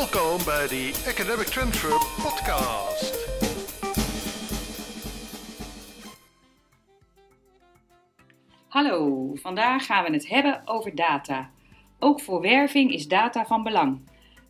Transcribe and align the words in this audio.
Welkom 0.00 0.44
bij 0.44 0.68
de 0.68 1.02
Academic 1.08 1.46
Transfer 1.46 1.90
Podcast. 2.22 3.28
Hallo, 8.68 9.30
vandaag 9.34 9.86
gaan 9.86 10.04
we 10.04 10.10
het 10.10 10.28
hebben 10.28 10.62
over 10.64 10.94
data. 10.94 11.50
Ook 11.98 12.20
voor 12.20 12.40
werving 12.40 12.92
is 12.92 13.08
data 13.08 13.46
van 13.46 13.62
belang. 13.62 14.00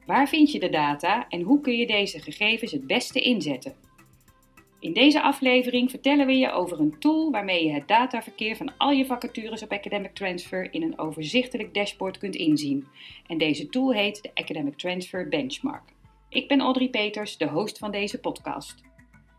Waar 0.07 0.29
vind 0.29 0.52
je 0.52 0.61
de 0.61 0.68
data 0.68 1.29
en 1.29 1.41
hoe 1.41 1.61
kun 1.61 1.77
je 1.77 1.87
deze 1.87 2.21
gegevens 2.21 2.73
het 2.73 2.87
beste 2.87 3.21
inzetten? 3.21 3.75
In 4.81 4.93
deze 4.93 5.23
aflevering 5.23 5.91
vertellen 5.91 6.27
we 6.27 6.37
je 6.37 6.53
over 6.53 6.80
een 6.80 6.99
tool 6.99 7.30
waarmee 7.30 7.65
je 7.65 7.73
het 7.73 7.89
dataverkeer 7.89 8.57
van 8.57 8.73
al 8.77 8.91
je 8.91 9.07
vacatures 9.07 9.62
op 9.62 9.73
Academic 9.73 10.15
Transfer 10.15 10.75
in 10.75 10.83
een 10.83 10.98
overzichtelijk 10.98 11.75
dashboard 11.75 12.19
kunt 12.19 12.34
inzien. 12.34 12.87
En 13.27 13.38
deze 13.38 13.69
tool 13.69 13.93
heet 13.93 14.23
de 14.23 14.30
Academic 14.35 14.77
Transfer 14.77 15.29
Benchmark. 15.29 15.83
Ik 16.29 16.48
ben 16.48 16.61
Audrey 16.61 16.88
Peters, 16.88 17.37
de 17.37 17.48
host 17.48 17.79
van 17.79 17.91
deze 17.91 18.21
podcast. 18.21 18.74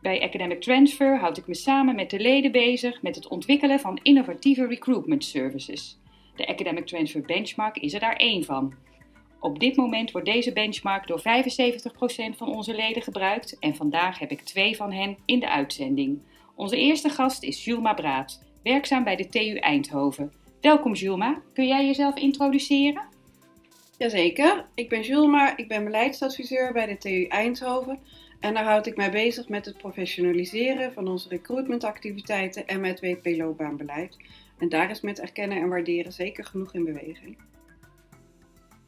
Bij 0.01 0.21
Academic 0.21 0.61
Transfer 0.61 1.19
houd 1.19 1.37
ik 1.37 1.47
me 1.47 1.55
samen 1.55 1.95
met 1.95 2.09
de 2.09 2.19
leden 2.19 2.51
bezig 2.51 3.01
met 3.01 3.15
het 3.15 3.27
ontwikkelen 3.27 3.79
van 3.79 3.99
innovatieve 4.03 4.67
recruitment 4.67 5.23
services. 5.23 5.99
De 6.35 6.47
Academic 6.47 6.85
Transfer 6.85 7.21
Benchmark 7.21 7.77
is 7.77 7.93
er 7.93 7.99
daar 7.99 8.15
één 8.15 8.43
van. 8.43 8.73
Op 9.41 9.59
dit 9.59 9.75
moment 9.75 10.11
wordt 10.11 10.27
deze 10.27 10.53
benchmark 10.53 11.07
door 11.07 11.19
75% 11.19 11.23
van 12.37 12.47
onze 12.47 12.75
leden 12.75 13.01
gebruikt 13.01 13.59
en 13.59 13.75
vandaag 13.75 14.19
heb 14.19 14.31
ik 14.31 14.41
twee 14.41 14.75
van 14.75 14.91
hen 14.91 15.17
in 15.25 15.39
de 15.39 15.49
uitzending. 15.49 16.21
Onze 16.55 16.77
eerste 16.77 17.09
gast 17.09 17.43
is 17.43 17.65
Julma 17.65 17.93
Braat, 17.93 18.43
werkzaam 18.63 19.03
bij 19.03 19.15
de 19.15 19.29
TU 19.29 19.55
Eindhoven. 19.55 20.31
Welkom 20.61 20.93
Julma, 20.93 21.41
kun 21.53 21.67
jij 21.67 21.85
jezelf 21.85 22.15
introduceren? 22.15 23.03
Jazeker, 23.97 24.65
ik 24.75 24.89
ben 24.89 25.01
Julma, 25.01 25.57
ik 25.57 25.67
ben 25.67 25.83
beleidsadviseur 25.83 26.73
bij 26.73 26.85
de 26.85 26.97
TU 26.97 27.23
Eindhoven 27.23 27.99
en 28.39 28.53
daar 28.53 28.63
houd 28.63 28.87
ik 28.87 28.97
mij 28.97 29.11
bezig 29.11 29.49
met 29.49 29.65
het 29.65 29.77
professionaliseren 29.77 30.93
van 30.93 31.07
onze 31.07 31.29
recruitmentactiviteiten 31.29 32.67
en 32.67 32.81
met 32.81 32.99
WP-loopbaanbeleid. 32.99 34.17
En 34.57 34.69
daar 34.69 34.89
is 34.89 35.01
met 35.01 35.19
erkennen 35.19 35.61
en 35.61 35.69
waarderen 35.69 36.11
zeker 36.11 36.45
genoeg 36.45 36.73
in 36.73 36.85
beweging. 36.85 37.37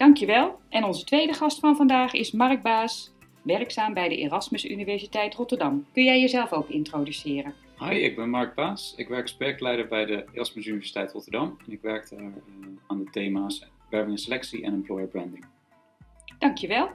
Dankjewel. 0.03 0.59
En 0.69 0.83
onze 0.83 1.05
tweede 1.05 1.33
gast 1.33 1.59
van 1.59 1.75
vandaag 1.75 2.13
is 2.13 2.31
Mark 2.31 2.61
Baas, 2.61 3.13
werkzaam 3.41 3.93
bij 3.93 4.09
de 4.09 4.17
Erasmus 4.17 4.65
Universiteit 4.65 5.35
Rotterdam. 5.35 5.85
Kun 5.93 6.03
jij 6.03 6.19
jezelf 6.19 6.51
ook 6.51 6.69
introduceren? 6.69 7.53
Hi, 7.79 7.95
ik 7.95 8.15
ben 8.15 8.29
Mark 8.29 8.55
Baas. 8.55 8.93
Ik 8.97 9.07
werk 9.07 9.21
als 9.21 9.35
projectleider 9.35 9.87
bij 9.87 10.05
de 10.05 10.25
Erasmus 10.33 10.65
Universiteit 10.65 11.11
Rotterdam. 11.11 11.57
En 11.65 11.71
ik 11.71 11.81
werk 11.81 12.09
daar 12.09 12.19
uh, 12.19 12.27
aan 12.87 12.97
de 12.97 13.09
thema's 13.11 13.67
werving 13.89 14.15
en 14.15 14.21
selectie 14.21 14.63
en 14.63 14.73
employer 14.73 15.07
branding. 15.07 15.45
Dankjewel. 16.39 16.89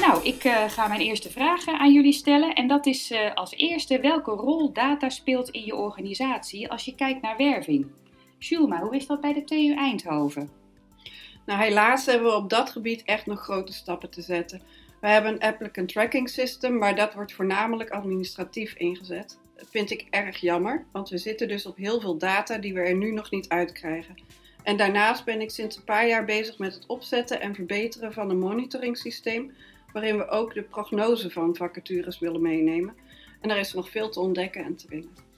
Nou, 0.00 0.24
ik 0.24 0.44
uh, 0.44 0.68
ga 0.68 0.88
mijn 0.88 1.00
eerste 1.00 1.30
vraag 1.30 1.66
aan 1.66 1.92
jullie 1.92 2.12
stellen. 2.12 2.54
En 2.54 2.66
dat 2.66 2.86
is 2.86 3.10
uh, 3.10 3.34
als 3.34 3.52
eerste: 3.56 4.00
welke 4.00 4.30
rol 4.30 4.72
data 4.72 5.08
speelt 5.08 5.48
in 5.48 5.64
je 5.64 5.76
organisatie 5.76 6.70
als 6.70 6.84
je 6.84 6.94
kijkt 6.94 7.22
naar 7.22 7.36
werving? 7.36 7.86
Schulma, 8.42 8.80
hoe 8.80 8.96
is 8.96 9.06
dat 9.06 9.20
bij 9.20 9.32
de 9.32 9.44
TU 9.44 9.74
Eindhoven? 9.74 10.50
Nou, 11.46 11.62
helaas 11.62 12.06
hebben 12.06 12.26
we 12.28 12.36
op 12.36 12.50
dat 12.50 12.70
gebied 12.70 13.02
echt 13.04 13.26
nog 13.26 13.40
grote 13.40 13.72
stappen 13.72 14.10
te 14.10 14.22
zetten. 14.22 14.62
We 15.00 15.08
hebben 15.08 15.32
een 15.32 15.40
applicant 15.40 15.88
tracking 15.88 16.28
system, 16.28 16.78
maar 16.78 16.96
dat 16.96 17.14
wordt 17.14 17.32
voornamelijk 17.32 17.90
administratief 17.90 18.74
ingezet. 18.74 19.38
Dat 19.56 19.68
vind 19.70 19.90
ik 19.90 20.06
erg 20.10 20.36
jammer, 20.36 20.86
want 20.92 21.08
we 21.08 21.18
zitten 21.18 21.48
dus 21.48 21.66
op 21.66 21.76
heel 21.76 22.00
veel 22.00 22.18
data 22.18 22.58
die 22.58 22.74
we 22.74 22.80
er 22.80 22.96
nu 22.96 23.12
nog 23.12 23.30
niet 23.30 23.48
uitkrijgen. 23.48 24.14
En 24.62 24.76
daarnaast 24.76 25.24
ben 25.24 25.40
ik 25.40 25.50
sinds 25.50 25.76
een 25.76 25.84
paar 25.84 26.08
jaar 26.08 26.24
bezig 26.24 26.58
met 26.58 26.74
het 26.74 26.86
opzetten 26.86 27.40
en 27.40 27.54
verbeteren 27.54 28.12
van 28.12 28.30
een 28.30 28.38
monitoring 28.38 28.98
systeem, 28.98 29.52
waarin 29.92 30.16
we 30.16 30.28
ook 30.28 30.54
de 30.54 30.62
prognose 30.62 31.30
van 31.30 31.56
vacatures 31.56 32.18
willen 32.18 32.42
meenemen. 32.42 32.94
En 33.40 33.48
daar 33.48 33.58
is 33.58 33.72
nog 33.72 33.90
veel 33.90 34.08
te 34.08 34.20
ontdekken 34.20 34.64
en 34.64 34.76
te 34.76 34.88
winnen. 34.88 35.31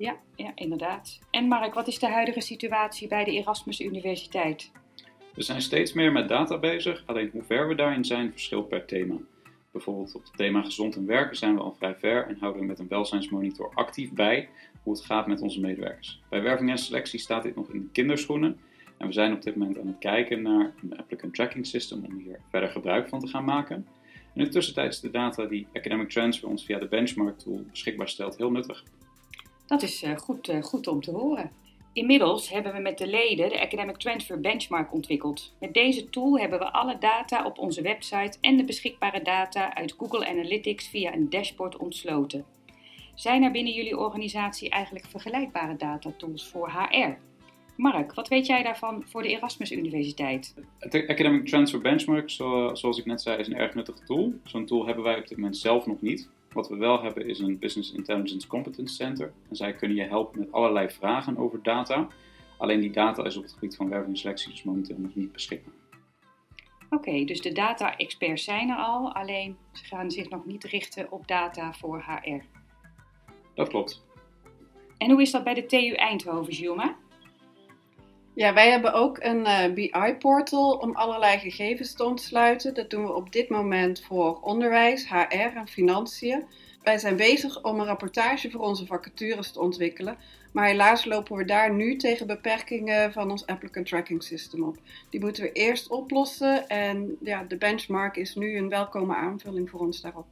Ja, 0.00 0.16
ja, 0.36 0.52
inderdaad. 0.54 1.18
En 1.30 1.48
Mark, 1.48 1.74
wat 1.74 1.88
is 1.88 1.98
de 1.98 2.08
huidige 2.08 2.40
situatie 2.40 3.08
bij 3.08 3.24
de 3.24 3.30
Erasmus 3.30 3.80
Universiteit? 3.80 4.70
We 5.34 5.42
zijn 5.42 5.62
steeds 5.62 5.92
meer 5.92 6.12
met 6.12 6.28
data 6.28 6.58
bezig, 6.58 7.02
alleen 7.06 7.30
hoe 7.32 7.42
ver 7.42 7.68
we 7.68 7.74
daarin 7.74 8.04
zijn 8.04 8.30
verschilt 8.30 8.68
per 8.68 8.86
thema. 8.86 9.16
Bijvoorbeeld 9.72 10.14
op 10.14 10.22
het 10.22 10.36
thema 10.36 10.62
gezond 10.62 10.96
en 10.96 11.06
werken 11.06 11.36
zijn 11.36 11.54
we 11.54 11.60
al 11.60 11.74
vrij 11.74 11.94
ver 11.94 12.26
en 12.26 12.36
houden 12.38 12.60
we 12.60 12.66
met 12.66 12.78
een 12.78 12.88
welzijnsmonitor 12.88 13.70
actief 13.74 14.12
bij 14.12 14.48
hoe 14.82 14.92
het 14.92 15.04
gaat 15.04 15.26
met 15.26 15.40
onze 15.40 15.60
medewerkers. 15.60 16.22
Bij 16.28 16.42
werving 16.42 16.70
en 16.70 16.78
selectie 16.78 17.20
staat 17.20 17.42
dit 17.42 17.56
nog 17.56 17.68
in 17.68 17.80
de 17.80 17.90
kinderschoenen 17.92 18.60
en 18.96 19.06
we 19.06 19.12
zijn 19.12 19.32
op 19.32 19.42
dit 19.42 19.56
moment 19.56 19.78
aan 19.78 19.86
het 19.86 19.98
kijken 19.98 20.42
naar 20.42 20.74
een 20.82 20.98
applicant 20.98 21.34
tracking 21.34 21.66
system 21.66 22.04
om 22.04 22.18
hier 22.18 22.40
verder 22.50 22.68
gebruik 22.68 23.08
van 23.08 23.20
te 23.20 23.26
gaan 23.26 23.44
maken. 23.44 23.76
En 24.06 24.34
in 24.34 24.44
de 24.44 24.50
tussentijd 24.50 24.92
is 24.92 25.00
de 25.00 25.10
data 25.10 25.44
die 25.44 25.66
Academic 25.74 26.08
Transfer 26.08 26.48
ons 26.48 26.64
via 26.64 26.78
de 26.78 26.88
benchmark 26.88 27.38
tool 27.38 27.64
beschikbaar 27.70 28.08
stelt 28.08 28.36
heel 28.36 28.50
nuttig. 28.50 28.84
Dat 29.70 29.82
is 29.82 30.02
uh, 30.02 30.16
goed, 30.16 30.48
uh, 30.48 30.62
goed 30.62 30.86
om 30.86 31.00
te 31.00 31.10
horen. 31.10 31.50
Inmiddels 31.92 32.48
hebben 32.48 32.72
we 32.72 32.80
met 32.80 32.98
de 32.98 33.06
leden 33.06 33.48
de 33.48 33.60
Academic 33.60 33.96
Transfer 33.96 34.40
Benchmark 34.40 34.92
ontwikkeld. 34.92 35.54
Met 35.60 35.74
deze 35.74 36.10
tool 36.10 36.38
hebben 36.38 36.58
we 36.58 36.72
alle 36.72 36.98
data 36.98 37.44
op 37.44 37.58
onze 37.58 37.82
website 37.82 38.38
en 38.40 38.56
de 38.56 38.64
beschikbare 38.64 39.22
data 39.22 39.74
uit 39.74 39.94
Google 39.98 40.28
Analytics 40.28 40.88
via 40.88 41.14
een 41.14 41.30
dashboard 41.30 41.76
ontsloten. 41.76 42.44
Zijn 43.14 43.42
er 43.42 43.50
binnen 43.50 43.72
jullie 43.72 43.98
organisatie 43.98 44.70
eigenlijk 44.70 45.06
vergelijkbare 45.06 45.76
datatools 45.76 46.48
voor 46.48 46.70
HR? 46.70 47.18
Mark, 47.76 48.14
wat 48.14 48.28
weet 48.28 48.46
jij 48.46 48.62
daarvan 48.62 49.04
voor 49.06 49.22
de 49.22 49.28
Erasmus 49.28 49.72
Universiteit? 49.72 50.54
Het 50.78 50.94
Academic 50.94 51.46
Transfer 51.46 51.80
Benchmark, 51.80 52.30
zoals 52.30 52.98
ik 52.98 53.06
net 53.06 53.22
zei, 53.22 53.38
is 53.38 53.46
een 53.46 53.56
erg 53.56 53.74
nuttige 53.74 54.04
tool. 54.04 54.32
Zo'n 54.44 54.66
tool 54.66 54.86
hebben 54.86 55.04
wij 55.04 55.18
op 55.18 55.28
dit 55.28 55.36
moment 55.36 55.56
zelf 55.56 55.86
nog 55.86 56.00
niet. 56.00 56.30
Wat 56.52 56.68
we 56.68 56.76
wel 56.76 57.02
hebben 57.02 57.28
is 57.28 57.38
een 57.38 57.58
Business 57.58 57.92
Intelligence 57.92 58.46
Competence 58.46 58.94
Center. 58.94 59.32
En 59.48 59.56
zij 59.56 59.74
kunnen 59.74 59.96
je 59.96 60.02
helpen 60.02 60.38
met 60.38 60.52
allerlei 60.52 60.90
vragen 60.90 61.36
over 61.36 61.62
data. 61.62 62.08
Alleen 62.56 62.80
die 62.80 62.90
data 62.90 63.24
is 63.24 63.36
op 63.36 63.42
het 63.42 63.52
gebied 63.52 63.76
van 63.76 63.88
werving 63.88 64.12
en 64.12 64.18
selectie 64.18 64.50
dus 64.50 64.62
momenteel 64.62 64.96
nog 64.98 65.14
niet 65.14 65.32
beschikbaar. 65.32 65.74
Oké, 66.90 67.08
okay, 67.08 67.24
dus 67.24 67.40
de 67.40 67.52
data-experts 67.52 68.44
zijn 68.44 68.68
er 68.68 68.76
al, 68.76 69.14
alleen 69.14 69.56
ze 69.72 69.84
gaan 69.84 70.10
zich 70.10 70.28
nog 70.28 70.46
niet 70.46 70.64
richten 70.64 71.12
op 71.12 71.28
data 71.28 71.72
voor 71.72 72.04
HR. 72.06 72.44
Dat 73.54 73.68
klopt. 73.68 74.04
En 74.98 75.10
hoe 75.10 75.22
is 75.22 75.30
dat 75.30 75.44
bij 75.44 75.54
de 75.54 75.66
TU 75.66 75.92
Eindhoven, 75.94 76.52
Juma? 76.52 76.96
Ja, 78.40 78.54
wij 78.54 78.70
hebben 78.70 78.92
ook 78.92 79.18
een 79.22 79.40
uh, 79.40 79.72
BI-portal 79.74 80.72
om 80.72 80.96
allerlei 80.96 81.38
gegevens 81.38 81.92
te 81.94 82.04
ontsluiten. 82.04 82.74
Dat 82.74 82.90
doen 82.90 83.04
we 83.04 83.14
op 83.14 83.32
dit 83.32 83.48
moment 83.48 84.02
voor 84.02 84.40
onderwijs, 84.40 85.08
HR 85.08 85.56
en 85.56 85.68
financiën. 85.68 86.44
Wij 86.82 86.98
zijn 86.98 87.16
bezig 87.16 87.62
om 87.62 87.80
een 87.80 87.86
rapportage 87.86 88.50
voor 88.50 88.60
onze 88.60 88.86
vacatures 88.86 89.52
te 89.52 89.60
ontwikkelen. 89.60 90.16
Maar 90.52 90.66
helaas 90.66 91.04
lopen 91.04 91.36
we 91.36 91.44
daar 91.44 91.74
nu 91.74 91.96
tegen 91.96 92.26
beperkingen 92.26 93.12
van 93.12 93.30
ons 93.30 93.46
applicant 93.46 93.86
tracking 93.86 94.22
system 94.22 94.62
op. 94.62 94.76
Die 95.10 95.20
moeten 95.20 95.42
we 95.42 95.52
eerst 95.52 95.88
oplossen 95.88 96.68
en 96.68 97.16
ja, 97.20 97.44
de 97.44 97.56
benchmark 97.56 98.16
is 98.16 98.34
nu 98.34 98.56
een 98.56 98.68
welkome 98.68 99.14
aanvulling 99.14 99.70
voor 99.70 99.80
ons 99.80 100.00
daarop. 100.00 100.26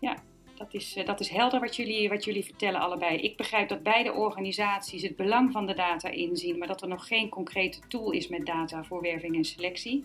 Ja, 0.00 0.16
dat 0.56 0.74
is, 0.74 0.96
eh, 0.96 1.06
dat 1.06 1.20
is 1.20 1.28
helder 1.28 1.60
wat 1.60 1.76
jullie, 1.76 2.08
wat 2.08 2.24
jullie 2.24 2.44
vertellen 2.44 2.80
allebei. 2.80 3.16
Ik 3.16 3.36
begrijp 3.36 3.68
dat 3.68 3.82
beide 3.82 4.12
organisaties 4.12 5.02
het 5.02 5.16
belang 5.16 5.52
van 5.52 5.66
de 5.66 5.74
data 5.74 6.08
inzien, 6.08 6.58
maar 6.58 6.68
dat 6.68 6.82
er 6.82 6.88
nog 6.88 7.06
geen 7.06 7.28
concrete 7.28 7.78
tool 7.88 8.10
is 8.10 8.28
met 8.28 8.46
data 8.46 8.84
voor 8.84 9.00
werving 9.00 9.36
en 9.36 9.44
selectie. 9.44 10.04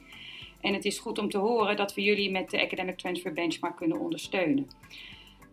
En 0.61 0.73
het 0.73 0.85
is 0.85 0.99
goed 0.99 1.19
om 1.19 1.29
te 1.29 1.37
horen 1.37 1.75
dat 1.75 1.93
we 1.93 2.01
jullie 2.01 2.31
met 2.31 2.49
de 2.49 2.61
Academic 2.61 2.97
Transfer 2.97 3.33
Benchmark 3.33 3.75
kunnen 3.75 3.99
ondersteunen. 3.99 4.67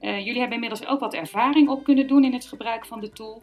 Uh, 0.01 0.19
jullie 0.19 0.39
hebben 0.39 0.55
inmiddels 0.55 0.87
ook 0.87 1.01
wat 1.01 1.15
ervaring 1.15 1.69
op 1.69 1.85
kunnen 1.85 2.07
doen 2.07 2.25
in 2.25 2.33
het 2.33 2.47
gebruik 2.47 2.87
van 2.87 3.01
de 3.01 3.11
tool. 3.11 3.43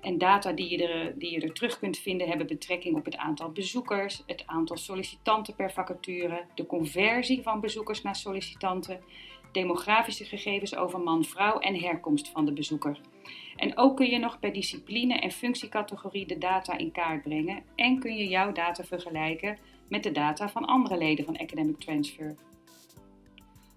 En 0.00 0.18
data 0.18 0.52
die 0.52 0.70
je, 0.70 0.88
er, 0.88 1.18
die 1.18 1.30
je 1.30 1.40
er 1.40 1.52
terug 1.52 1.78
kunt 1.78 1.98
vinden 1.98 2.28
hebben 2.28 2.46
betrekking 2.46 2.96
op 2.96 3.04
het 3.04 3.16
aantal 3.16 3.50
bezoekers, 3.50 4.22
het 4.26 4.42
aantal 4.46 4.76
sollicitanten 4.76 5.54
per 5.54 5.72
vacature, 5.72 6.44
de 6.54 6.66
conversie 6.66 7.42
van 7.42 7.60
bezoekers 7.60 8.02
naar 8.02 8.16
sollicitanten, 8.16 9.00
demografische 9.52 10.24
gegevens 10.24 10.76
over 10.76 11.00
man, 11.00 11.24
vrouw 11.24 11.58
en 11.58 11.80
herkomst 11.80 12.28
van 12.28 12.44
de 12.44 12.52
bezoeker. 12.52 13.00
En 13.56 13.78
ook 13.78 13.96
kun 13.96 14.10
je 14.10 14.18
nog 14.18 14.38
per 14.38 14.52
discipline 14.52 15.14
en 15.14 15.30
functiecategorie 15.30 16.26
de 16.26 16.38
data 16.38 16.76
in 16.76 16.92
kaart 16.92 17.22
brengen 17.22 17.62
en 17.76 17.98
kun 17.98 18.16
je 18.16 18.28
jouw 18.28 18.52
data 18.52 18.84
vergelijken 18.84 19.58
met 19.88 20.02
de 20.02 20.10
data 20.10 20.48
van 20.48 20.64
andere 20.64 20.98
leden 20.98 21.24
van 21.24 21.38
Academic 21.38 21.78
Transfer. 21.78 22.34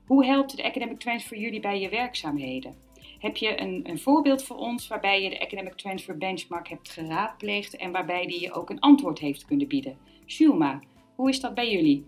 Hoe 0.06 0.26
helpt 0.26 0.58
de 0.58 0.64
Academic 0.64 1.00
Transfer 1.00 1.38
jullie 1.38 1.60
bij 1.60 1.80
je 1.80 1.90
werkzaamheden? 1.90 2.76
Heb 3.20 3.38
je 3.38 3.62
een, 3.62 3.90
een 3.90 4.00
voorbeeld 4.00 4.44
voor 4.44 4.58
ons 4.58 4.88
waarbij 4.88 5.24
je 5.24 5.30
de 5.30 5.40
Academic 5.40 5.74
Transfer 5.74 6.18
Benchmark 6.18 6.68
hebt 6.68 6.90
geraadpleegd 6.90 7.76
en 7.76 7.92
waarbij 7.92 8.28
die 8.28 8.42
je 8.42 8.54
ook 8.54 8.70
een 8.70 8.80
antwoord 8.80 9.20
heeft 9.20 9.46
kunnen 9.46 9.68
bieden? 9.68 9.98
Shulma, 10.26 10.80
hoe 11.16 11.30
is 11.30 11.40
dat 11.40 11.54
bij 11.54 11.72
jullie? 11.72 12.06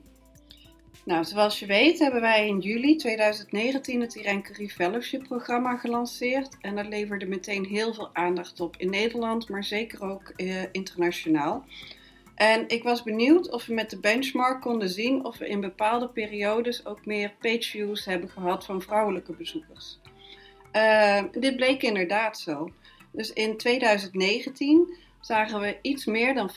Nou, 1.04 1.26
zoals 1.26 1.60
je 1.60 1.66
weet 1.66 2.00
hebben 2.00 2.22
wij 2.22 2.48
in 2.48 2.60
juli 2.60 2.96
2019 2.96 4.02
het 4.02 4.16
Irene 4.16 4.42
Curie 4.42 4.70
Fellowship 4.70 5.24
programma 5.24 5.78
gelanceerd. 5.78 6.58
En 6.62 6.76
dat 6.76 6.88
leverde 6.88 7.26
meteen 7.26 7.66
heel 7.66 7.94
veel 7.94 8.10
aandacht 8.14 8.60
op 8.60 8.76
in 8.78 8.90
Nederland, 8.90 9.50
maar 9.50 9.64
zeker 9.64 10.02
ook 10.02 10.30
eh, 10.36 10.64
internationaal. 10.72 11.66
En 12.36 12.68
ik 12.68 12.84
was 12.84 13.04
benieuwd 13.04 13.52
of 13.52 13.66
we 13.66 13.74
met 13.74 13.90
de 13.90 14.00
benchmark 14.00 14.62
konden 14.62 14.90
zien 14.90 15.26
of 15.26 15.38
we 15.38 15.48
in 15.48 15.62
bepaalde 15.62 16.10
periodes 16.10 16.86
ook 16.86 17.06
meer 17.06 17.34
pageviews 17.40 18.06
hebben 18.06 18.30
gehad 18.30 18.66
van 18.66 18.82
vrouwelijke 18.82 19.34
bezoekers. 19.34 20.00
Uh, 20.74 21.24
dit 21.32 21.56
bleek 21.56 21.84
inderdaad 21.84 22.40
zo. 22.40 22.72
Dus 23.12 23.34
in 23.34 23.58
2019 23.58 24.98
zagen 25.22 25.60
we 25.60 25.78
iets 25.82 26.06
meer 26.06 26.34
dan 26.34 26.52
50% 26.52 26.54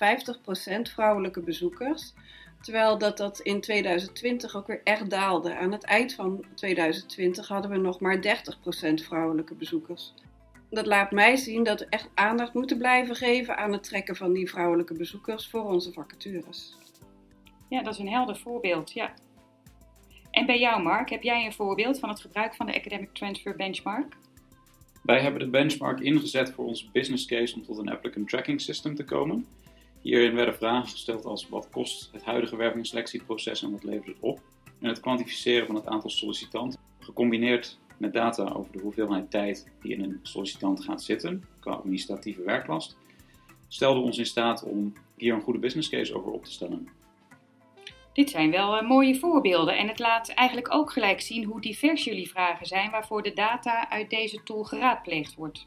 vrouwelijke 0.82 1.40
bezoekers. 1.40 2.12
Terwijl 2.60 2.98
dat, 2.98 3.16
dat 3.16 3.40
in 3.40 3.60
2020 3.60 4.56
ook 4.56 4.66
weer 4.66 4.80
echt 4.84 5.10
daalde. 5.10 5.56
Aan 5.56 5.72
het 5.72 5.84
eind 5.84 6.14
van 6.14 6.44
2020 6.54 7.48
hadden 7.48 7.70
we 7.70 7.76
nog 7.76 8.00
maar 8.00 8.16
30% 8.16 8.94
vrouwelijke 8.94 9.54
bezoekers. 9.54 10.14
Dat 10.70 10.86
laat 10.86 11.10
mij 11.10 11.36
zien 11.36 11.62
dat 11.62 11.80
we 11.80 11.86
echt 11.88 12.10
aandacht 12.14 12.54
moeten 12.54 12.78
blijven 12.78 13.14
geven 13.14 13.56
aan 13.56 13.72
het 13.72 13.82
trekken 13.82 14.16
van 14.16 14.32
die 14.32 14.48
vrouwelijke 14.48 14.94
bezoekers 14.94 15.48
voor 15.48 15.64
onze 15.64 15.92
vacatures. 15.92 16.76
Ja, 17.68 17.82
dat 17.82 17.92
is 17.92 17.98
een 17.98 18.08
helder 18.08 18.36
voorbeeld. 18.36 18.92
Ja. 18.92 19.14
En 20.30 20.46
bij 20.46 20.58
jou, 20.58 20.82
Mark, 20.82 21.10
heb 21.10 21.22
jij 21.22 21.44
een 21.44 21.52
voorbeeld 21.52 21.98
van 21.98 22.08
het 22.08 22.20
gebruik 22.20 22.54
van 22.54 22.66
de 22.66 22.74
Academic 22.74 23.12
Transfer 23.12 23.56
Benchmark? 23.56 24.16
Wij 25.02 25.20
hebben 25.20 25.40
de 25.40 25.48
benchmark 25.48 26.00
ingezet 26.00 26.50
voor 26.50 26.64
onze 26.64 26.90
business 26.92 27.26
case 27.26 27.54
om 27.54 27.62
tot 27.62 27.78
een 27.78 27.90
applicant 27.90 28.28
tracking 28.28 28.60
system 28.60 28.94
te 28.94 29.04
komen. 29.04 29.46
Hierin 30.08 30.34
werden 30.34 30.54
vragen 30.54 30.88
gesteld 30.88 31.24
als 31.24 31.48
wat 31.48 31.68
kost 31.70 32.08
het 32.12 32.24
huidige 32.24 32.56
werving- 32.56 32.80
en 32.80 32.88
selectieproces 32.88 33.62
en 33.62 33.70
wat 33.70 33.84
levert 33.84 34.06
het 34.06 34.16
op? 34.20 34.40
En 34.80 34.88
het 34.88 35.00
kwantificeren 35.00 35.66
van 35.66 35.74
het 35.74 35.86
aantal 35.86 36.10
sollicitanten, 36.10 36.80
gecombineerd 36.98 37.78
met 37.96 38.12
data 38.12 38.52
over 38.52 38.72
de 38.72 38.80
hoeveelheid 38.80 39.30
tijd 39.30 39.70
die 39.80 39.92
in 39.92 40.02
een 40.02 40.20
sollicitant 40.22 40.84
gaat 40.84 41.02
zitten, 41.02 41.44
qua 41.60 41.72
administratieve 41.72 42.42
werklast, 42.42 42.96
stelde 43.68 44.00
ons 44.00 44.18
in 44.18 44.26
staat 44.26 44.62
om 44.62 44.92
hier 45.16 45.34
een 45.34 45.40
goede 45.40 45.58
business 45.58 45.88
case 45.88 46.14
over 46.14 46.30
op 46.30 46.44
te 46.44 46.52
stellen. 46.52 46.88
Dit 48.12 48.30
zijn 48.30 48.50
wel 48.50 48.82
uh, 48.82 48.88
mooie 48.88 49.14
voorbeelden 49.14 49.76
en 49.76 49.88
het 49.88 49.98
laat 49.98 50.28
eigenlijk 50.28 50.74
ook 50.74 50.92
gelijk 50.92 51.20
zien 51.20 51.44
hoe 51.44 51.60
divers 51.60 52.04
jullie 52.04 52.28
vragen 52.28 52.66
zijn 52.66 52.90
waarvoor 52.90 53.22
de 53.22 53.32
data 53.32 53.90
uit 53.90 54.10
deze 54.10 54.42
tool 54.42 54.64
geraadpleegd 54.64 55.34
wordt. 55.34 55.66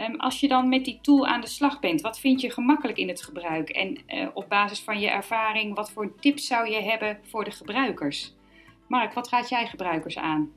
Um, 0.00 0.16
als 0.16 0.40
je 0.40 0.48
dan 0.48 0.68
met 0.68 0.84
die 0.84 0.98
tool 1.02 1.26
aan 1.26 1.40
de 1.40 1.46
slag 1.46 1.80
bent, 1.80 2.00
wat 2.00 2.18
vind 2.18 2.40
je 2.40 2.50
gemakkelijk 2.50 2.98
in 2.98 3.08
het 3.08 3.22
gebruik? 3.22 3.68
En 3.68 3.98
uh, 4.08 4.28
op 4.34 4.48
basis 4.48 4.80
van 4.80 5.00
je 5.00 5.08
ervaring, 5.08 5.74
wat 5.74 5.90
voor 5.90 6.14
tips 6.20 6.46
zou 6.46 6.70
je 6.70 6.82
hebben 6.82 7.18
voor 7.22 7.44
de 7.44 7.50
gebruikers? 7.50 8.34
Mark, 8.88 9.12
wat 9.12 9.28
raad 9.28 9.48
jij 9.48 9.66
gebruikers 9.66 10.18
aan? 10.18 10.52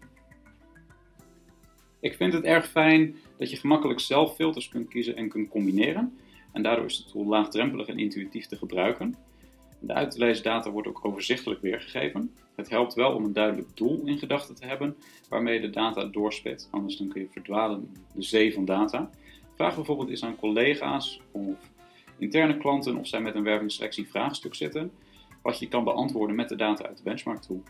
Ik 2.00 2.16
vind 2.16 2.34
het 2.34 2.44
erg 2.44 2.68
fijn 2.68 3.16
dat 3.38 3.50
je 3.50 3.58
gemakkelijk 3.58 4.00
zelf 4.00 4.36
filters 4.36 4.70
kunt 4.70 4.88
kiezen 4.88 5.16
en 5.16 5.30
kunt 5.30 5.50
combineren. 5.50 6.18
En 6.52 6.64
daardoor 6.64 6.86
is 6.86 7.04
de 7.04 7.12
tool 7.12 7.26
laagdrempelig 7.26 7.88
en 7.88 7.98
intuïtief 7.98 8.46
te 8.46 8.56
gebruiken. 8.56 9.16
De 9.80 9.94
uit 9.94 10.44
data 10.44 10.72
wordt 10.72 10.88
ook 10.88 11.06
overzichtelijk 11.06 11.62
weergegeven. 11.62 12.36
Het 12.56 12.70
helpt 12.70 12.94
wel 12.94 13.14
om 13.14 13.24
een 13.24 13.34
duidelijk 13.34 13.78
doel 13.78 14.02
in 14.06 14.18
gedachten 14.18 14.56
te 14.56 14.66
hebben 14.66 14.96
waarmee 15.30 15.54
je 15.54 15.62
de 15.62 15.70
data 15.70 16.06
doorspit. 16.06 16.68
Anders 16.72 16.98
dan 16.98 17.08
kun 17.08 17.22
je 17.22 17.28
verdwalen 17.32 17.80
in 17.80 18.02
de 18.14 18.22
zee 18.22 18.54
van 18.54 18.66
data. 18.66 19.10
Vraag 19.60 19.76
bijvoorbeeld 19.76 20.10
eens 20.10 20.24
aan 20.24 20.36
collega's 20.36 21.22
of 21.32 21.58
interne 22.18 22.58
klanten 22.58 22.98
of 22.98 23.08
zij 23.08 23.20
met 23.22 23.36
een 23.36 23.44
wervingsselectie 23.44 24.08
vraagstuk 24.08 24.56
zitten, 24.56 24.92
wat 25.42 25.60
je 25.60 25.68
kan 25.68 25.84
beantwoorden 25.84 26.36
met 26.36 26.50
de 26.50 26.56
data 26.56 26.86
uit 26.86 26.98
de 26.98 27.04
benchmark 27.04 27.42
tool. 27.42 27.64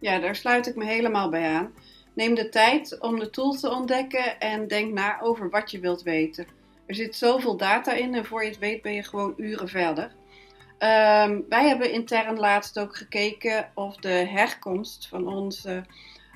Ja, 0.00 0.18
daar 0.18 0.36
sluit 0.36 0.66
ik 0.66 0.76
me 0.76 0.84
helemaal 0.84 1.28
bij 1.28 1.54
aan. 1.54 1.72
Neem 2.14 2.34
de 2.34 2.48
tijd 2.48 3.00
om 3.00 3.18
de 3.18 3.30
tool 3.30 3.52
te 3.52 3.70
ontdekken 3.70 4.40
en 4.40 4.68
denk 4.68 4.92
na 4.92 5.20
over 5.20 5.50
wat 5.50 5.70
je 5.70 5.80
wilt 5.80 6.02
weten. 6.02 6.46
Er 6.86 6.94
zit 6.94 7.16
zoveel 7.16 7.56
data 7.56 7.92
in 7.92 8.14
en 8.14 8.24
voor 8.24 8.42
je 8.42 8.48
het 8.48 8.58
weet 8.58 8.82
ben 8.82 8.94
je 8.94 9.02
gewoon 9.02 9.34
uren 9.36 9.68
verder. 9.68 10.04
Um, 10.04 11.44
wij 11.48 11.68
hebben 11.68 11.92
intern 11.92 12.38
laatst 12.38 12.78
ook 12.78 12.96
gekeken 12.96 13.70
of 13.74 13.96
de 13.96 14.08
herkomst 14.08 15.08
van 15.08 15.28
onze 15.28 15.84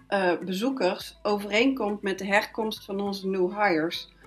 uh, 0.09 0.39
bezoekers 0.39 1.19
overeenkomt 1.23 2.03
met 2.03 2.19
de 2.19 2.27
herkomst 2.27 2.85
van 2.85 3.01
onze 3.01 3.29
new 3.29 3.63
hires 3.63 4.19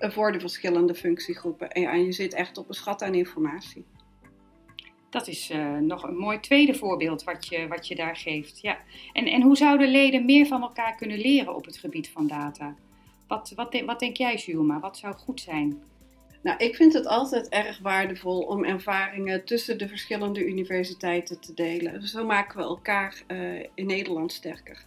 voor 0.00 0.32
de 0.32 0.40
verschillende 0.40 0.94
functiegroepen. 0.94 1.70
En, 1.70 1.82
ja, 1.82 1.94
je 1.94 2.12
zit 2.12 2.34
echt 2.34 2.58
op 2.58 2.68
een 2.68 2.74
schat 2.74 3.02
aan 3.02 3.14
informatie. 3.14 3.84
Dat 5.10 5.28
is 5.28 5.50
uh, 5.50 5.78
nog 5.78 6.02
een 6.02 6.16
mooi 6.16 6.40
tweede 6.40 6.74
voorbeeld 6.74 7.24
wat 7.24 7.46
je, 7.46 7.68
wat 7.68 7.88
je 7.88 7.94
daar 7.94 8.16
geeft. 8.16 8.60
Ja. 8.60 8.78
En, 9.12 9.26
en 9.26 9.42
hoe 9.42 9.56
zouden 9.56 9.90
leden 9.90 10.24
meer 10.24 10.46
van 10.46 10.62
elkaar 10.62 10.94
kunnen 10.94 11.18
leren 11.18 11.54
op 11.54 11.64
het 11.64 11.76
gebied 11.76 12.08
van 12.08 12.26
data? 12.26 12.74
Wat, 13.28 13.52
wat, 13.56 13.80
wat 13.86 14.00
denk 14.00 14.16
jij, 14.16 14.36
Julma? 14.36 14.80
Wat 14.80 14.98
zou 14.98 15.14
goed 15.14 15.40
zijn? 15.40 15.82
Nou, 16.42 16.58
ik 16.58 16.76
vind 16.76 16.92
het 16.92 17.06
altijd 17.06 17.48
erg 17.48 17.78
waardevol 17.78 18.40
om 18.40 18.64
ervaringen 18.64 19.44
tussen 19.44 19.78
de 19.78 19.88
verschillende 19.88 20.46
universiteiten 20.46 21.40
te 21.40 21.54
delen. 21.54 22.08
Zo 22.08 22.26
maken 22.26 22.56
we 22.56 22.62
elkaar 22.62 23.22
uh, 23.28 23.60
in 23.74 23.86
Nederland 23.86 24.32
sterker. 24.32 24.84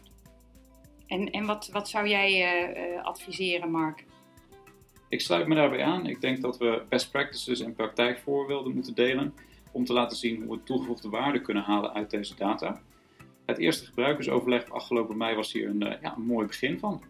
En, 1.08 1.32
en 1.32 1.46
wat, 1.46 1.70
wat 1.72 1.90
zou 1.90 2.08
jij 2.08 2.32
uh, 2.94 3.04
adviseren, 3.04 3.72
Mark? 3.72 4.04
Ik 5.14 5.22
sluit 5.22 5.48
me 5.48 5.56
daarbij 5.56 5.84
aan. 5.84 6.06
Ik 6.06 6.22
denk 6.22 6.42
dat 6.42 6.58
we 6.58 6.82
best 6.90 7.12
practices 7.12 7.60
en 7.60 7.76
praktijkvoorbeelden 7.76 8.74
moeten 8.74 8.96
delen 8.96 9.34
om 9.72 9.86
te 9.86 9.94
laten 9.94 10.18
zien 10.18 10.44
hoe 10.44 10.56
we 10.56 10.64
toegevoegde 10.64 11.10
waarde 11.10 11.42
kunnen 11.42 11.64
halen 11.64 11.94
uit 11.94 12.10
deze 12.10 12.36
data. 12.36 12.82
Het 13.46 13.58
eerste 13.58 13.86
gebruikersoverleg 13.86 14.70
afgelopen 14.70 15.18
mei 15.18 15.36
was 15.36 15.54
hier 15.54 15.70
een, 15.70 15.80
ja, 15.80 16.16
een 16.16 16.26
mooi 16.26 16.48
begin 16.48 16.80
van. 16.80 17.04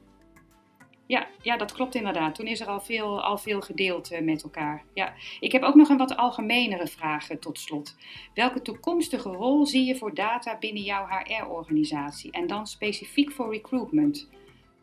Ja, 1.06 1.28
ja, 1.42 1.58
dat 1.58 1.72
klopt 1.72 1.96
inderdaad. 1.96 2.36
Toen 2.36 2.46
is 2.46 2.60
er 2.60 2.68
al 2.68 2.82
veel, 2.82 3.24
al 3.24 3.38
veel 3.38 3.62
gedeeld 3.62 4.12
uh, 4.12 4.22
met 4.22 4.44
elkaar. 4.44 4.84
Ja. 4.94 5.14
Ik 5.40 5.52
heb 5.52 5.64
ook 5.64 5.76
nog 5.76 5.90
een 5.90 5.98
wat 5.98 6.18
algemenere 6.18 6.88
vraag 6.88 7.32
uh, 7.32 7.38
tot 7.38 7.60
slot. 7.60 7.96
Welke 8.34 8.62
toekomstige 8.62 9.30
rol 9.30 9.66
zie 9.66 9.86
je 9.86 9.96
voor 9.96 10.14
data 10.14 10.58
binnen 10.58 10.84
jouw 10.84 11.08
HR-organisatie 11.08 12.32
en 12.32 12.48
dan 12.48 12.68
specifiek 12.68 13.32
voor 13.32 13.52
recruitment? 13.52 14.30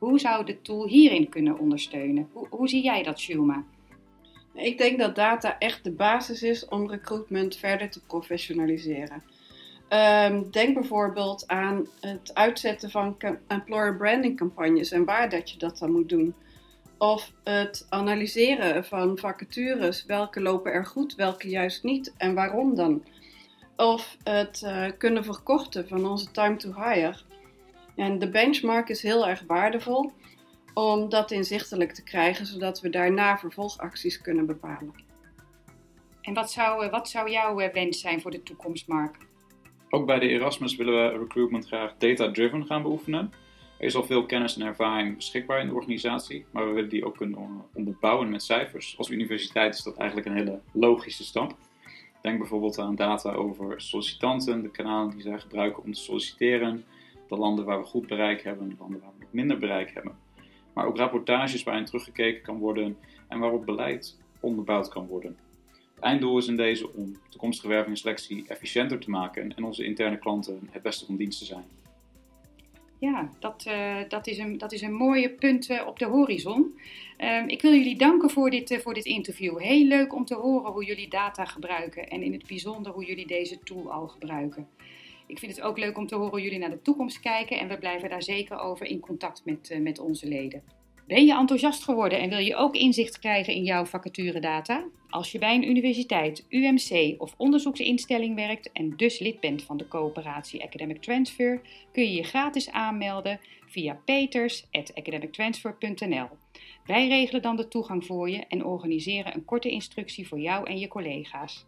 Hoe 0.00 0.18
zou 0.18 0.44
de 0.44 0.62
tool 0.62 0.86
hierin 0.86 1.28
kunnen 1.28 1.58
ondersteunen? 1.58 2.28
Hoe, 2.32 2.46
hoe 2.50 2.68
zie 2.68 2.82
jij 2.82 3.02
dat, 3.02 3.20
Shulma? 3.20 3.64
Ik 4.54 4.78
denk 4.78 4.98
dat 4.98 5.14
data 5.14 5.58
echt 5.58 5.84
de 5.84 5.92
basis 5.92 6.42
is 6.42 6.68
om 6.68 6.90
recruitment 6.90 7.56
verder 7.56 7.90
te 7.90 8.00
professionaliseren. 8.06 9.22
Um, 9.88 10.50
denk 10.50 10.74
bijvoorbeeld 10.74 11.44
aan 11.46 11.86
het 12.00 12.34
uitzetten 12.34 12.90
van 12.90 13.16
employer 13.46 13.96
branding 13.96 14.36
campagnes 14.36 14.90
en 14.90 15.04
waar 15.04 15.28
dat 15.28 15.50
je 15.50 15.58
dat 15.58 15.78
dan 15.78 15.92
moet 15.92 16.08
doen. 16.08 16.34
Of 16.98 17.32
het 17.44 17.86
analyseren 17.88 18.84
van 18.84 19.18
vacatures, 19.18 20.04
welke 20.06 20.40
lopen 20.40 20.72
er 20.72 20.86
goed, 20.86 21.14
welke 21.14 21.48
juist 21.48 21.82
niet 21.82 22.12
en 22.16 22.34
waarom 22.34 22.74
dan. 22.74 23.04
Of 23.76 24.16
het 24.22 24.62
uh, 24.64 24.86
kunnen 24.98 25.24
verkorten 25.24 25.88
van 25.88 26.06
onze 26.06 26.30
time 26.30 26.56
to 26.56 26.72
hire. 26.74 27.16
En 28.00 28.18
de 28.18 28.30
benchmark 28.30 28.88
is 28.88 29.02
heel 29.02 29.28
erg 29.28 29.42
waardevol 29.46 30.12
om 30.74 31.08
dat 31.08 31.30
inzichtelijk 31.30 31.92
te 31.92 32.02
krijgen, 32.02 32.46
zodat 32.46 32.80
we 32.80 32.90
daarna 32.90 33.38
vervolgacties 33.38 34.20
kunnen 34.20 34.46
bepalen. 34.46 34.94
En 36.20 36.34
wat 36.34 36.50
zou, 36.50 36.90
wat 36.90 37.08
zou 37.08 37.30
jouw 37.30 37.54
wens 37.72 38.00
zijn 38.00 38.20
voor 38.20 38.30
de 38.30 38.42
toekomst, 38.42 38.88
Mark? 38.88 39.16
Ook 39.90 40.06
bij 40.06 40.18
de 40.18 40.28
Erasmus 40.28 40.76
willen 40.76 41.12
we 41.12 41.18
recruitment 41.18 41.66
graag 41.66 41.94
data-driven 41.98 42.66
gaan 42.66 42.82
beoefenen. 42.82 43.32
Er 43.78 43.86
is 43.86 43.94
al 43.94 44.04
veel 44.04 44.26
kennis 44.26 44.56
en 44.56 44.66
ervaring 44.66 45.16
beschikbaar 45.16 45.60
in 45.60 45.66
de 45.66 45.74
organisatie, 45.74 46.44
maar 46.50 46.66
we 46.66 46.72
willen 46.72 46.90
die 46.90 47.04
ook 47.04 47.16
kunnen 47.16 47.64
onderbouwen 47.74 48.30
met 48.30 48.42
cijfers. 48.42 48.98
Als 48.98 49.10
universiteit 49.10 49.74
is 49.74 49.82
dat 49.82 49.96
eigenlijk 49.96 50.28
een 50.28 50.36
hele 50.36 50.60
logische 50.72 51.24
stap. 51.24 51.56
Denk 52.22 52.38
bijvoorbeeld 52.38 52.78
aan 52.78 52.96
data 52.96 53.32
over 53.32 53.80
sollicitanten, 53.80 54.62
de 54.62 54.70
kanalen 54.70 55.10
die 55.10 55.22
zij 55.22 55.38
gebruiken 55.38 55.82
om 55.82 55.92
te 55.92 56.00
solliciteren, 56.00 56.84
de 57.30 57.36
landen 57.36 57.64
waar 57.64 57.78
we 57.78 57.84
goed 57.84 58.06
bereik 58.06 58.42
hebben, 58.42 58.68
de 58.68 58.74
landen 58.78 59.00
waar 59.00 59.12
we 59.18 59.26
minder 59.30 59.58
bereik 59.58 59.90
hebben. 59.94 60.18
Maar 60.72 60.86
ook 60.86 60.96
rapportages 60.96 61.62
waarin 61.62 61.84
teruggekeken 61.84 62.42
kan 62.42 62.58
worden 62.58 62.96
en 63.28 63.38
waarop 63.38 63.66
beleid 63.66 64.18
onderbouwd 64.40 64.88
kan 64.88 65.06
worden. 65.06 65.36
Het 65.94 66.04
einddoel 66.04 66.38
is 66.38 66.46
in 66.46 66.56
deze 66.56 66.92
om 66.92 67.16
toekomstige 67.28 67.68
werving 67.68 67.94
en 67.94 68.00
selectie 68.00 68.44
efficiënter 68.48 68.98
te 68.98 69.10
maken 69.10 69.56
en 69.56 69.64
onze 69.64 69.84
interne 69.84 70.18
klanten 70.18 70.68
het 70.70 70.82
beste 70.82 71.06
van 71.06 71.16
dienst 71.16 71.38
te 71.38 71.44
zijn. 71.44 71.64
Ja, 72.98 73.30
dat, 73.38 73.64
uh, 73.68 73.96
dat, 74.08 74.26
is, 74.26 74.38
een, 74.38 74.58
dat 74.58 74.72
is 74.72 74.82
een 74.82 74.94
mooie 74.94 75.30
punt 75.30 75.70
uh, 75.70 75.86
op 75.86 75.98
de 75.98 76.04
horizon. 76.04 76.78
Uh, 77.18 77.42
ik 77.46 77.62
wil 77.62 77.72
jullie 77.72 77.96
danken 77.96 78.30
voor 78.30 78.50
dit, 78.50 78.70
uh, 78.70 78.78
voor 78.78 78.94
dit 78.94 79.04
interview. 79.04 79.58
Heel 79.58 79.86
leuk 79.86 80.14
om 80.14 80.24
te 80.24 80.34
horen 80.34 80.72
hoe 80.72 80.84
jullie 80.84 81.08
data 81.08 81.44
gebruiken 81.44 82.08
en 82.08 82.22
in 82.22 82.32
het 82.32 82.46
bijzonder 82.46 82.92
hoe 82.92 83.04
jullie 83.04 83.26
deze 83.26 83.58
tool 83.58 83.92
al 83.92 84.08
gebruiken. 84.08 84.68
Ik 85.30 85.38
vind 85.38 85.56
het 85.56 85.64
ook 85.64 85.78
leuk 85.78 85.98
om 85.98 86.06
te 86.06 86.14
horen 86.14 86.30
hoe 86.30 86.42
jullie 86.42 86.58
naar 86.58 86.70
de 86.70 86.82
toekomst 86.82 87.20
kijken 87.20 87.58
en 87.58 87.68
we 87.68 87.78
blijven 87.78 88.08
daar 88.08 88.22
zeker 88.22 88.58
over 88.58 88.86
in 88.86 89.00
contact 89.00 89.42
met, 89.44 89.78
met 89.80 89.98
onze 89.98 90.28
leden. 90.28 90.62
Ben 91.06 91.24
je 91.24 91.34
enthousiast 91.34 91.84
geworden 91.84 92.20
en 92.20 92.28
wil 92.28 92.38
je 92.38 92.56
ook 92.56 92.74
inzicht 92.74 93.18
krijgen 93.18 93.54
in 93.54 93.62
jouw 93.62 93.84
vacaturedata? 93.84 94.84
Als 95.08 95.32
je 95.32 95.38
bij 95.38 95.54
een 95.54 95.68
universiteit, 95.68 96.46
UMC 96.48 97.20
of 97.20 97.34
onderzoeksinstelling 97.36 98.34
werkt 98.34 98.72
en 98.72 98.96
dus 98.96 99.18
lid 99.18 99.40
bent 99.40 99.62
van 99.62 99.76
de 99.76 99.88
coöperatie 99.88 100.62
Academic 100.62 101.02
Transfer, 101.02 101.60
kun 101.92 102.02
je 102.02 102.14
je 102.14 102.22
gratis 102.22 102.70
aanmelden 102.70 103.40
via 103.66 104.00
peters.academictransfer.nl. 104.04 106.28
Wij 106.86 107.08
regelen 107.08 107.42
dan 107.42 107.56
de 107.56 107.68
toegang 107.68 108.06
voor 108.06 108.30
je 108.30 108.44
en 108.48 108.64
organiseren 108.64 109.34
een 109.34 109.44
korte 109.44 109.70
instructie 109.70 110.28
voor 110.28 110.40
jou 110.40 110.66
en 110.66 110.78
je 110.78 110.88
collega's. 110.88 111.66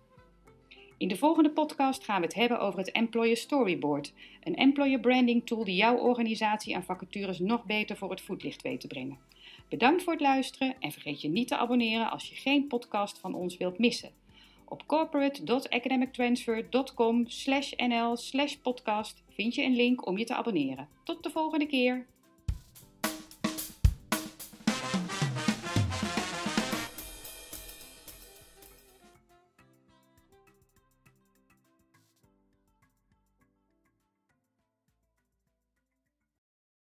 In 1.02 1.09
de 1.09 1.16
volgende 1.16 1.50
podcast 1.50 2.04
gaan 2.04 2.21
we 2.21 2.26
het 2.26 2.35
hebben 2.35 2.61
over 2.61 2.78
het 2.78 2.92
Employer 2.92 3.37
Storyboard, 3.37 4.12
een 4.42 4.54
employer 4.54 5.00
branding 5.00 5.47
tool 5.47 5.64
die 5.64 5.75
jouw 5.75 5.97
organisatie 5.97 6.75
en 6.75 6.85
vacatures 6.85 7.38
nog 7.38 7.64
beter 7.64 7.97
voor 7.97 8.11
het 8.11 8.21
voetlicht 8.21 8.62
weet 8.62 8.80
te 8.80 8.87
brengen. 8.87 9.18
Bedankt 9.68 10.02
voor 10.02 10.12
het 10.12 10.23
luisteren 10.23 10.75
en 10.80 10.92
vergeet 10.92 11.21
je 11.21 11.28
niet 11.28 11.49
te 11.49 11.56
abonneren 11.56 12.11
als 12.11 12.28
je 12.28 12.35
geen 12.35 12.66
podcast 12.66 13.18
van 13.18 13.35
ons 13.35 13.56
wilt 13.56 13.78
missen. 13.78 14.11
Op 14.64 14.87
corporate.academictransfer.com 14.87 17.26
nl 17.76 18.16
podcast 18.62 19.23
vind 19.30 19.54
je 19.54 19.62
een 19.62 19.76
link 19.76 20.06
om 20.06 20.18
je 20.18 20.25
te 20.25 20.35
abonneren. 20.35 20.88
Tot 21.04 21.23
de 21.23 21.30
volgende 21.30 21.66
keer! 21.66 22.06